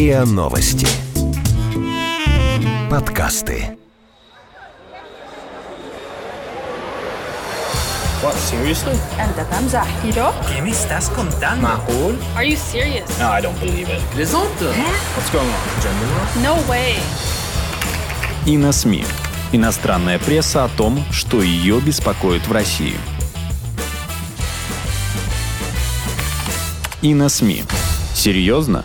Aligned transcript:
РИА 0.00 0.24
Новости. 0.24 0.86
Подкасты. 2.90 3.76
What, 8.22 8.34
seriously? 8.34 8.96
أنت 9.20 9.46
تمزح 9.50 9.86
¿Yo? 10.04 10.32
¿Qué 10.48 10.62
me 10.62 10.70
estás 10.70 11.08
contando? 11.10 11.68
Macul? 11.68 12.18
Are 12.36 12.44
you 12.44 12.56
serious? 12.56 13.08
No, 13.18 13.30
I 13.30 13.40
don't 13.40 13.58
believe 13.60 13.88
it. 13.88 14.00
Plaisante 14.12 14.66
What's 15.14 15.30
going 15.30 15.46
on? 15.46 15.80
Gender 15.80 16.06
war? 16.14 16.26
No 16.42 16.68
way. 16.68 16.96
И 18.46 18.56
на 18.56 18.72
СМИ. 18.72 19.04
Иностранная 19.52 20.18
пресса 20.18 20.64
о 20.64 20.68
том, 20.68 21.04
что 21.12 21.42
ее 21.42 21.80
беспокоит 21.80 22.46
в 22.48 22.52
России. 22.52 22.96
И 27.02 27.14
на 27.14 27.28
СМИ. 27.28 27.64
Серьезно? 28.14 28.84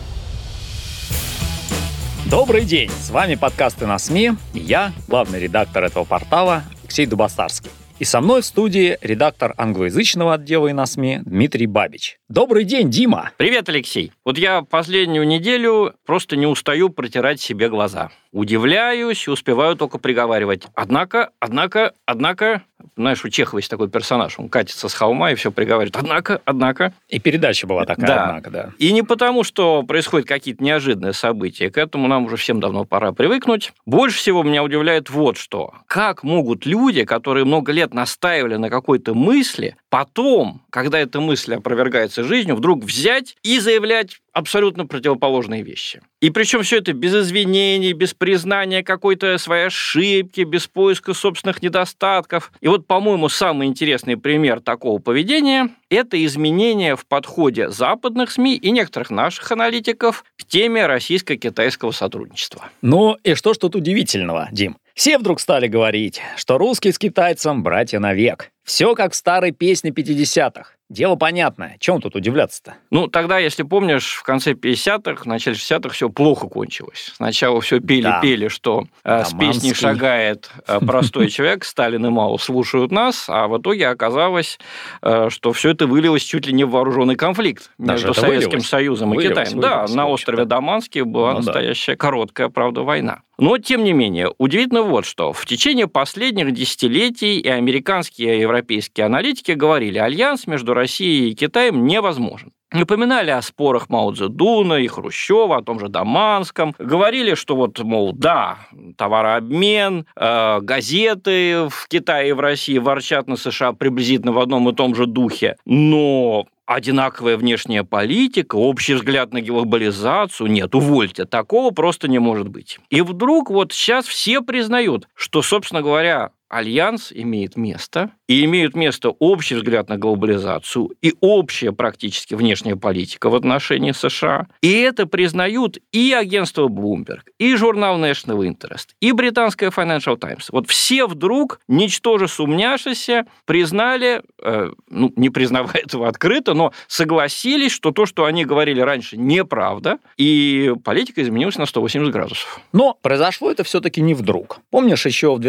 Добрый 2.31 2.65
день! 2.65 2.91
С 2.91 3.11
вами 3.11 3.37
подкасты 3.37 3.87
на 3.87 3.99
СМИ. 3.99 4.33
Я, 4.53 4.93
главный 5.07 5.39
редактор 5.39 5.85
этого 5.85 6.03
портала 6.03 6.65
Алексей 6.83 7.07
Дубастарский. 7.07 7.71
И 7.99 8.05
со 8.05 8.21
мной 8.21 8.43
в 8.43 8.45
студии 8.45 8.99
редактор 9.01 9.55
англоязычного 9.57 10.35
отдела 10.35 10.67
и 10.69 10.75
на 10.75 10.85
СМИ 10.85 11.21
Дмитрий 11.25 11.67
Бабич. 11.67 12.19
Добрый 12.29 12.65
день, 12.65 12.91
Дима! 12.91 13.31
Привет, 13.39 13.71
Алексей. 13.71 14.13
Вот 14.23 14.37
я 14.37 14.61
последнюю 14.63 15.27
неделю 15.27 15.95
просто 16.05 16.37
не 16.37 16.47
устаю 16.47 16.91
протирать 16.91 17.41
себе 17.41 17.71
глаза. 17.71 18.11
Удивляюсь, 18.33 19.29
успеваю 19.29 19.77
только 19.77 19.97
приговаривать. 19.97 20.67
Однако, 20.75 21.31
однако, 21.41 21.95
однако... 22.05 22.63
Знаешь, 22.97 23.25
у 23.25 23.29
Чехова 23.31 23.59
есть 23.59 23.71
такой 23.71 23.89
персонаж, 23.89 24.39
он 24.39 24.49
катится 24.49 24.89
с 24.89 24.95
холма 24.95 25.33
и 25.33 25.35
все 25.35 25.51
приговаривает. 25.51 25.97
Однако, 25.97 26.41
однако... 26.45 26.93
И 27.09 27.19
передача 27.19 27.67
была 27.67 27.85
такая, 27.85 28.07
Да. 28.07 28.25
однако, 28.27 28.51
да. 28.51 28.71
И 28.79 28.93
не 28.93 29.03
потому, 29.03 29.43
что 29.45 29.83
происходят 29.83 30.29
какие-то 30.29 30.63
неожиданные 30.63 31.13
события. 31.15 31.71
К 31.71 31.79
этому 31.79 32.07
нам 32.07 32.27
уже 32.27 32.37
всем 32.37 32.61
давно 32.61 32.85
пора 32.85 33.13
привыкнуть. 33.13 33.73
Больше 33.87 34.19
всего 34.19 34.43
меня 34.43 34.63
удивляет 34.63 35.09
вот 35.11 35.37
что. 35.37 35.73
Как 35.87 36.23
могут 36.23 36.67
люди, 36.67 37.05
которые 37.05 37.45
много 37.45 37.73
лет 37.73 37.86
настаивали 37.95 38.57
на 38.57 38.71
какой-то 38.71 39.15
мысли, 39.15 39.77
потом, 39.89 40.63
когда 40.71 40.99
эта 40.99 41.21
мысль 41.21 41.55
опровергается 41.55 42.25
жизнью, 42.25 42.57
вдруг 42.57 42.85
взять 42.85 43.37
и 43.43 43.59
заявлять 43.59 44.21
абсолютно 44.37 44.87
противоположные 44.87 45.63
вещи. 45.63 46.03
И 46.21 46.29
причем 46.29 46.63
все 46.63 46.79
это 46.79 46.93
без 46.93 47.15
извинений, 47.15 47.95
без 47.95 48.13
признания 48.13 48.83
какой-то 48.83 49.39
своей 49.39 49.69
ошибки, 49.69 50.43
без 50.43 50.67
поиска 50.67 51.15
собственных 51.15 51.63
недостатков. 51.63 52.53
И 52.61 52.69
вот, 52.69 52.87
по-моему, 52.87 53.31
самый 53.31 53.67
интересный 53.67 54.19
пример 54.19 54.61
такого 54.61 54.99
поведения– 54.99 55.71
это 55.89 56.23
изменение 56.23 56.97
в 56.97 57.07
подходе 57.07 57.71
западных 57.71 58.31
СМИ 58.31 58.57
и 58.57 58.71
некоторых 58.73 59.09
наших 59.09 59.51
аналитиков 59.53 60.23
к 60.39 60.45
теме 60.45 60.87
российско-китайского 60.87 61.93
сотрудничества. 61.93 62.69
Ну 62.83 63.17
и 63.25 63.33
что 63.35 63.55
ж 63.55 63.57
тут 63.57 63.75
удивительного, 63.75 64.49
Дим? 64.53 64.77
Все 64.93 65.17
вдруг 65.19 65.41
стали 65.41 65.67
говорить, 65.67 66.21
что 66.37 66.59
русский 66.59 66.93
с 66.93 66.99
китайцем 66.99 67.63
братья 67.63 68.01
навек. 68.01 68.51
Все 68.65 68.95
как 68.95 69.13
в 69.13 69.17
старой 69.17 69.53
песне 69.53 69.93
50-х. 69.93 70.76
Дело 70.89 71.17
понятное. 71.17 71.77
Чем 71.81 72.01
тут 72.01 72.15
удивляться-то? 72.15 72.75
Ну, 72.91 73.09
тогда, 73.09 73.39
если 73.39 73.65
помнишь, 73.65 74.15
в 74.15 74.23
конце 74.23 74.53
50-х, 74.53 75.25
в 75.25 75.27
начале 75.27 75.57
60-х 75.57 75.89
все 75.89 76.09
плохо 76.09 76.47
кончилось. 76.47 77.13
Сначала 77.17 77.61
все 77.61 77.81
пели-пели, 77.81 78.47
что 78.47 78.85
э, 79.03 79.25
с 79.25 79.33
песней 79.35 79.75
шагает 79.75 80.49
э, 80.69 80.79
простой 80.79 81.29
человек, 81.29 81.65
Сталин 81.65 82.07
и 82.07 82.09
Мао 82.09 82.39
слушают 82.39 82.93
нас, 82.93 83.27
а 83.29 83.49
в 83.49 83.59
итоге 83.59 83.89
оказалось, 83.89 84.61
э, 85.03 85.29
что 85.29 85.53
все 85.53 85.71
это 85.71 85.89
вылилось 85.89 86.23
чуть 86.23 86.47
ли 86.47 86.53
не 86.53 86.63
в 86.63 86.71
вооруженный 86.71 87.17
конфликт 87.17 87.71
Даже 87.79 88.07
между 88.07 88.21
Советским 88.21 88.51
вылилось? 88.51 88.69
Союзом 88.69 89.13
и 89.13 89.17
Вылилось, 89.17 89.49
Китаем. 89.49 89.61
Да, 89.61 89.75
вылилось, 89.75 89.95
на 89.95 90.07
острове 90.07 90.43
общем-то. 90.43 90.55
Даманский 90.55 91.03
была 91.03 91.33
Ну 91.33 91.41
да. 91.41 91.47
настоящая 91.47 91.97
короткая, 91.97 92.49
правда, 92.49 92.83
война. 92.83 93.23
Но, 93.39 93.59
тем 93.59 93.85
не 93.85 93.93
менее, 93.93 94.33
удивительно 94.39 94.83
вот 94.83 95.05
что. 95.05 95.33
В 95.33 95.45
течение 95.45 95.89
последних 95.89 96.53
десятилетий 96.53 97.39
и 97.39 97.49
американские, 97.49 98.39
и 98.39 98.41
европейские 98.41 99.05
аналитики 99.05 99.53
говорили, 99.53 99.99
альянс 99.99 100.47
между 100.47 100.73
Россией 100.77 101.31
и 101.31 101.35
Китаем 101.35 101.87
невозможен. 101.87 102.53
Напоминали 102.73 103.31
о 103.31 103.43
спорах 103.43 103.89
Мао 103.89 104.13
Цзэдуна 104.13 104.75
и 104.75 104.89
Хрущева, 104.89 105.59
о 105.59 105.63
том 105.63 105.79
же 105.79 105.89
Даманском. 105.89 106.75
Говорили, 106.79 107.35
что 107.35 107.55
вот, 107.55 107.79
мол, 107.79 108.13
да, 108.13 108.59
товарообмен, 108.97 110.07
э, 110.17 110.61
газеты 110.61 111.69
в 111.69 111.87
Китае 111.89 112.31
и 112.31 112.33
в 112.33 112.41
России 112.41 112.79
ворчат 112.79 113.29
на 113.29 113.37
США 113.37 113.73
приблизительно 113.73 114.33
в 114.33 114.39
одном 114.41 114.69
и 114.69 114.75
том 114.75 114.97
же 114.97 115.07
духе. 115.07 115.57
Но 115.65 116.47
одинаковая 116.67 117.37
внешняя 117.37 117.85
политика, 117.85 118.57
общий 118.57 118.95
взгляд 118.95 119.33
на 119.33 119.41
глобализацию. 119.41 120.51
Нет, 120.51 120.75
увольте, 120.75 121.25
такого 121.25 121.71
просто 121.71 122.09
не 122.09 122.19
может 122.19 122.49
быть. 122.49 122.79
И 122.91 123.01
вдруг 123.01 123.51
вот 123.51 123.73
сейчас 123.73 124.07
все 124.07 124.43
признают, 124.43 125.09
что, 125.15 125.41
собственно 125.41 125.83
говоря, 125.83 126.31
Альянс 126.49 127.13
имеет 127.13 127.57
место, 127.57 128.13
и 128.29 128.45
имеют 128.45 128.75
место 128.75 129.11
общий 129.11 129.55
взгляд 129.55 129.89
на 129.89 129.99
глобализацию 129.99 130.91
и 131.01 131.15
общая 131.21 131.73
практически 131.73 132.35
внешняя 132.35 132.77
политика 132.77 133.31
в 133.31 133.35
отношении 133.35 133.93
США. 133.93 134.49
И 134.63 134.73
это 134.73 135.07
признают 135.07 135.79
и 135.93 136.13
агентство 136.13 136.69
Bloomberg, 136.69 137.23
и 137.39 137.55
журнал 137.57 137.99
National 138.01 138.41
Interest, 138.47 138.89
и 139.01 139.13
британская 139.13 139.71
Financial 139.71 140.17
Times. 140.17 140.49
Вот 140.51 140.69
все 140.69 141.07
вдруг, 141.07 141.61
ничтоже 141.69 142.29
сумняшися, 142.29 143.27
признали, 143.45 144.23
э, 144.43 144.71
ну, 144.89 145.13
не 145.17 145.31
признавая 145.31 145.83
этого 145.85 146.09
открыто, 146.09 146.55
но 146.55 146.73
согласились, 146.89 147.73
что 147.73 147.93
то, 147.93 148.07
что 148.07 148.25
они 148.25 148.45
говорили 148.45 148.81
раньше, 148.81 149.17
неправда, 149.17 149.99
и 150.17 150.75
политика 150.85 151.23
изменилась 151.23 151.59
на 151.59 151.67
180 151.67 152.13
градусов. 152.13 152.61
Но 152.73 152.99
произошло 153.01 153.51
это 153.51 153.63
все-таки 153.65 154.01
не 154.01 154.15
вдруг. 154.15 154.61
Помнишь, 154.71 155.07
еще 155.07 155.35
в 155.35 155.41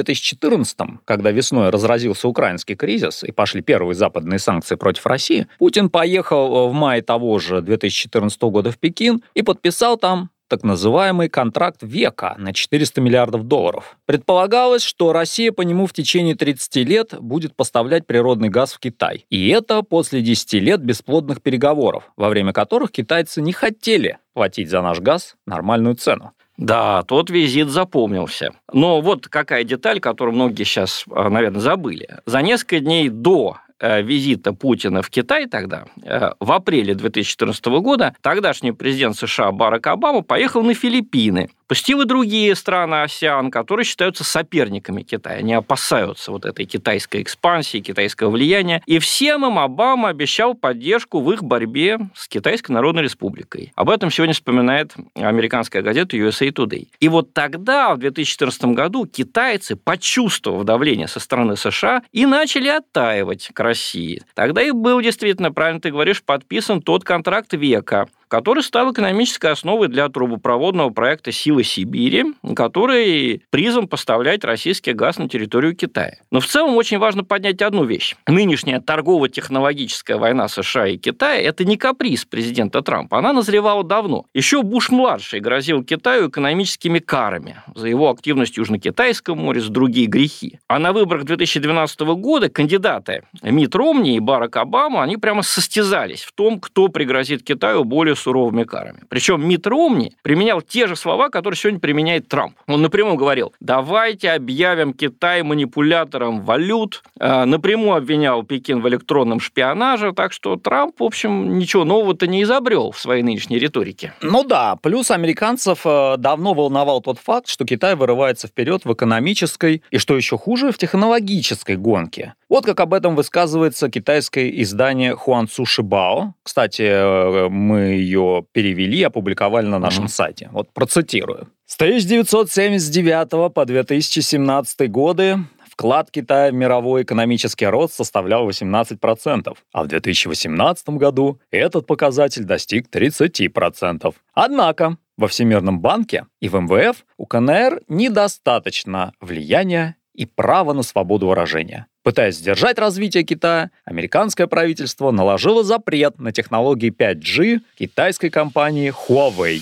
2014-м, 0.87 1.01
когда 1.05 1.31
весной 1.31 1.69
разразился 1.69 2.27
украинский 2.27 2.75
кризис 2.75 3.23
и 3.23 3.31
пошли 3.31 3.61
первые 3.61 3.95
западные 3.95 4.39
санкции 4.39 4.75
против 4.75 5.05
России, 5.05 5.47
Путин 5.59 5.89
поехал 5.89 6.69
в 6.69 6.73
мае 6.73 7.01
того 7.01 7.39
же 7.39 7.61
2014 7.61 8.41
года 8.43 8.71
в 8.71 8.77
Пекин 8.77 9.23
и 9.33 9.41
подписал 9.41 9.97
там 9.97 10.29
так 10.49 10.63
называемый 10.63 11.27
контракт 11.27 11.83
века 11.83 12.35
на 12.37 12.53
400 12.53 13.01
миллиардов 13.01 13.43
долларов. 13.43 13.97
Предполагалось, 14.05 14.81
что 14.81 15.11
Россия 15.11 15.51
по 15.51 15.61
нему 15.61 15.87
в 15.87 15.93
течение 15.93 16.35
30 16.35 16.75
лет 16.87 17.13
будет 17.19 17.53
поставлять 17.53 18.07
природный 18.07 18.47
газ 18.47 18.71
в 18.71 18.79
Китай. 18.79 19.25
И 19.29 19.49
это 19.49 19.81
после 19.83 20.21
10 20.21 20.53
лет 20.53 20.79
бесплодных 20.79 21.41
переговоров, 21.41 22.09
во 22.15 22.29
время 22.29 22.53
которых 22.53 22.91
китайцы 22.91 23.41
не 23.41 23.51
хотели 23.51 24.19
платить 24.33 24.69
за 24.69 24.81
наш 24.81 25.01
газ 25.01 25.35
нормальную 25.45 25.95
цену. 25.95 26.31
Да, 26.57 27.03
тот 27.03 27.29
визит 27.29 27.69
запомнился. 27.69 28.51
Но 28.73 28.99
вот 29.01 29.27
какая 29.27 29.63
деталь, 29.63 29.99
которую 29.99 30.35
многие 30.35 30.63
сейчас, 30.63 31.03
наверное, 31.07 31.61
забыли. 31.61 32.09
За 32.25 32.41
несколько 32.41 32.79
дней 32.79 33.09
до 33.09 33.57
э, 33.79 34.01
визита 34.01 34.53
Путина 34.53 35.03
в 35.03 35.09
Китай 35.09 35.45
тогда, 35.45 35.85
э, 36.03 36.31
в 36.39 36.51
апреле 36.51 36.95
2014 36.95 37.65
года, 37.65 38.15
тогдашний 38.21 38.71
президент 38.71 39.15
США 39.15 39.51
Барак 39.51 39.85
Обама 39.87 40.23
поехал 40.23 40.63
на 40.63 40.73
Филиппины. 40.73 41.49
Посетил 41.67 42.01
и 42.01 42.05
другие 42.05 42.55
страны 42.55 43.03
АСИАН, 43.03 43.51
которые 43.51 43.83
считаются 43.85 44.23
соперниками 44.23 45.01
Китая. 45.01 45.39
Они 45.39 45.53
опасаются 45.53 46.31
вот 46.31 46.45
этой 46.45 46.65
китайской 46.65 47.21
экспансии, 47.21 47.79
китайского 47.79 48.29
влияния. 48.29 48.81
И 48.85 48.99
всем 48.99 49.45
им 49.45 49.59
Обама 49.59 50.07
обещал 50.07 50.53
поддержку 50.53 51.19
в 51.19 51.31
их 51.33 51.43
борьбе 51.43 51.99
с 52.15 52.29
Китайской 52.29 52.71
Народной 52.71 53.03
Республикой. 53.03 53.73
Об 53.75 53.89
этом 53.89 54.09
сегодня 54.11 54.33
вспоминает 54.33 54.93
американская 55.15 55.81
газета 55.81 56.15
USA 56.15 56.49
Today. 56.51 56.87
И 57.01 57.09
вот 57.09 57.33
тогда, 57.33 57.93
в 57.95 57.97
2014 57.97 58.65
году, 58.67 59.05
китайцы, 59.05 59.75
почувствовав 59.75 60.63
давление 60.63 61.09
со 61.09 61.19
стороны 61.19 61.57
США, 61.57 62.01
и 62.13 62.25
начали 62.25 62.69
оттаивать 62.69 63.49
к 63.53 63.59
России. 63.59 64.21
Тогда 64.35 64.61
и 64.61 64.71
был 64.71 65.01
действительно, 65.01 65.51
правильно 65.51 65.81
ты 65.81 65.91
говоришь, 65.91 66.23
подписан 66.23 66.81
тот 66.81 67.03
контракт 67.03 67.53
века, 67.53 68.07
который 68.27 68.63
стал 68.63 68.91
экономической 68.91 69.51
основой 69.51 69.87
для 69.87 70.09
трубопроводного 70.09 70.89
проекта 70.89 71.31
«Силы 71.31 71.63
Сибири», 71.63 72.25
который 72.55 73.43
призван 73.49 73.87
поставлять 73.87 74.43
российский 74.43 74.93
газ 74.93 75.17
на 75.17 75.29
территорию 75.29 75.75
Китая. 75.75 76.17
Но 76.31 76.39
в 76.39 76.47
целом 76.47 76.75
очень 76.75 76.97
важно 76.97 77.23
поднять 77.23 77.61
одну 77.61 77.85
вещь. 77.85 78.15
Нынешняя 78.27 78.81
торгово-технологическая 78.81 80.17
война 80.17 80.47
США 80.47 80.87
и 80.87 80.97
Китая– 80.97 81.41
это 81.41 81.65
не 81.65 81.77
каприз 81.77 82.25
президента 82.25 82.81
Трампа. 82.81 83.19
Она 83.19 83.33
назревала 83.33 83.83
давно. 83.83 84.25
Еще 84.33 84.61
Буш-младший 84.63 85.39
грозил 85.39 85.83
Китаю 85.83 86.29
экономическими 86.29 86.99
карами 86.99 87.57
за 87.75 87.87
его 87.87 88.09
активность 88.09 88.55
в 88.55 88.57
Южно-Китайском 88.57 89.37
море, 89.37 89.61
за 89.61 89.71
другие 89.71 90.07
грехи. 90.07 90.59
А 90.67 90.79
на 90.79 90.91
выборах 90.91 91.23
2012 91.23 91.99
года 92.01 92.49
кандидаты 92.49 93.23
Мит 93.41 93.75
Ромни 93.75 94.15
и 94.15 94.19
Барак 94.19 94.57
Обама, 94.57 95.03
они 95.03 95.17
прямо 95.17 95.41
состязались 95.41 96.23
в 96.23 96.33
том, 96.33 96.59
кто 96.59 96.87
пригрозит 96.89 97.43
Китаю 97.43 97.83
более 97.83 98.15
суровыми 98.17 98.63
карами. 98.63 99.01
Причем 99.09 99.47
Мит 99.47 99.65
Ромни 99.67 100.13
применял 100.21 100.61
те 100.61 100.87
же 100.87 100.95
слова, 100.95 101.29
которые 101.29 101.57
сегодня 101.57 101.79
применяет 101.79 102.27
Трамп. 102.27 102.55
Он 102.67 102.81
напрямую 102.81 103.15
говорил, 103.15 103.53
давайте 103.59 104.31
объявим 104.31 104.93
Китай 104.93 105.43
манипулятором 105.43 106.41
валют, 106.41 107.03
э, 107.19 107.45
напрямую 107.45 107.95
обвинял 107.95 108.43
Пекин 108.43 108.81
в 108.81 108.87
электронном 108.87 109.39
шпионаже, 109.39 110.13
так 110.13 110.33
что 110.33 110.55
Трамп, 110.55 110.99
в 110.99 111.03
общем, 111.03 111.57
ничего 111.57 111.83
нового-то 111.83 112.27
не 112.27 112.43
изобрел 112.43 112.91
в 112.91 112.99
своей 112.99 113.23
нынешней 113.23 113.59
риторике. 113.59 114.13
Ну 114.21 114.43
да, 114.43 114.75
плюс 114.75 115.11
американцев 115.11 115.81
э, 115.85 116.15
давно 116.17 116.53
волновал 116.53 117.01
тот 117.01 117.19
факт, 117.19 117.47
что 117.47 117.65
Китай 117.65 117.95
вырывается 117.95 118.47
вперед 118.47 118.85
в 118.85 118.93
экономической 118.93 119.83
и, 119.91 119.97
что 119.97 120.15
еще 120.15 120.37
хуже, 120.37 120.71
в 120.71 120.77
технологической 120.77 121.75
гонке. 121.75 122.33
Вот 122.49 122.65
как 122.65 122.79
об 122.79 122.93
этом 122.93 123.15
высказывается 123.15 123.89
китайское 123.89 124.49
издание 124.49 125.15
Хуанцу 125.15 125.65
Шибао. 125.65 126.33
Кстати, 126.43 126.81
э, 126.81 127.49
мы 127.49 127.93
ее 128.07 128.45
перевели, 128.51 129.03
опубликовали 129.03 129.67
на 129.67 129.79
нашем 129.79 130.05
mm-hmm. 130.05 130.09
сайте. 130.09 130.49
Вот 130.51 130.73
процитирую. 130.73 131.49
С 131.65 131.75
1979 131.75 133.53
по 133.53 133.65
2017 133.65 134.89
годы 134.89 135.39
вклад 135.69 136.09
Китая 136.09 136.51
в 136.51 136.55
мировой 136.55 137.03
экономический 137.03 137.67
рост 137.67 137.93
составлял 137.93 138.49
18%, 138.49 139.57
а 139.73 139.83
в 139.83 139.87
2018 139.87 140.89
году 140.89 141.39
этот 141.51 141.85
показатель 141.85 142.43
достиг 142.43 142.87
30%. 142.89 144.15
Однако 144.33 144.97
во 145.17 145.27
Всемирном 145.27 145.79
банке 145.79 146.25
и 146.39 146.49
в 146.49 146.59
МВФ 146.59 147.05
у 147.17 147.25
КНР 147.25 147.81
недостаточно 147.87 149.13
влияния 149.21 149.95
и 150.13 150.25
права 150.25 150.73
на 150.73 150.83
свободу 150.83 151.27
выражения. 151.27 151.87
Пытаясь 152.07 152.37
сдержать 152.37 152.79
развитие 152.79 153.23
Китая, 153.23 153.69
американское 153.83 154.47
правительство 154.47 155.11
наложило 155.11 155.65
запрет 155.65 156.21
на 156.21 156.31
технологии 156.31 156.89
5G 156.89 157.59
китайской 157.77 158.29
компании 158.29 158.93
Huawei. 159.09 159.61